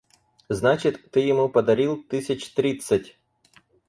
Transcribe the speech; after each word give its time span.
Значит, 0.49 1.11
ты 1.11 1.19
ему 1.19 1.47
подарил 1.47 2.01
тысяч 2.03 2.55
тридцать. 2.55 3.19